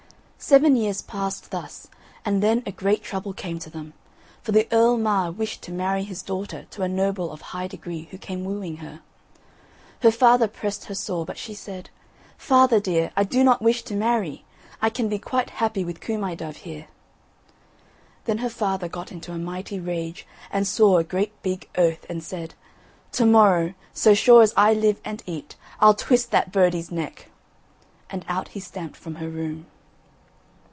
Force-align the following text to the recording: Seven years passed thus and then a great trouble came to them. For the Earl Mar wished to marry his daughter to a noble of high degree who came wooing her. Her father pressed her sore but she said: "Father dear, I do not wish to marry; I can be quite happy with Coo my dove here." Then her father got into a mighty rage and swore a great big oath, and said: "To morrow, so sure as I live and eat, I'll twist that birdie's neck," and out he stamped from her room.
Seven 0.43 0.75
years 0.75 1.03
passed 1.03 1.51
thus 1.51 1.87
and 2.25 2.41
then 2.41 2.63
a 2.65 2.71
great 2.71 3.03
trouble 3.03 3.31
came 3.31 3.59
to 3.59 3.69
them. 3.69 3.93
For 4.41 4.51
the 4.51 4.67
Earl 4.71 4.97
Mar 4.97 5.31
wished 5.31 5.61
to 5.61 5.71
marry 5.71 6.03
his 6.03 6.23
daughter 6.23 6.65
to 6.71 6.81
a 6.81 6.87
noble 6.89 7.31
of 7.31 7.41
high 7.41 7.67
degree 7.67 8.07
who 8.09 8.17
came 8.17 8.43
wooing 8.43 8.77
her. 8.77 9.01
Her 10.01 10.09
father 10.09 10.47
pressed 10.47 10.85
her 10.85 10.95
sore 10.95 11.25
but 11.27 11.37
she 11.37 11.53
said: 11.53 11.91
"Father 12.39 12.79
dear, 12.79 13.11
I 13.15 13.23
do 13.23 13.43
not 13.43 13.61
wish 13.61 13.83
to 13.83 13.95
marry; 13.95 14.43
I 14.81 14.89
can 14.89 15.07
be 15.07 15.19
quite 15.19 15.51
happy 15.51 15.85
with 15.85 16.01
Coo 16.01 16.17
my 16.17 16.33
dove 16.33 16.57
here." 16.57 16.87
Then 18.25 18.39
her 18.39 18.49
father 18.49 18.89
got 18.89 19.11
into 19.11 19.31
a 19.31 19.37
mighty 19.37 19.79
rage 19.79 20.25
and 20.49 20.67
swore 20.67 20.99
a 20.99 21.03
great 21.05 21.39
big 21.43 21.69
oath, 21.77 22.03
and 22.09 22.23
said: 22.23 22.55
"To 23.13 23.27
morrow, 23.27 23.75
so 23.93 24.15
sure 24.15 24.41
as 24.41 24.55
I 24.57 24.73
live 24.73 24.99
and 25.05 25.21
eat, 25.27 25.55
I'll 25.79 25.93
twist 25.93 26.31
that 26.31 26.51
birdie's 26.51 26.89
neck," 26.91 27.29
and 28.09 28.25
out 28.27 28.49
he 28.49 28.59
stamped 28.59 28.97
from 28.97 29.15
her 29.15 29.29
room. 29.29 29.67